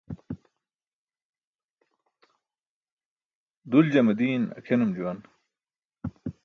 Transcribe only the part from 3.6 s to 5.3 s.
Duljame diin akʰenum juwan.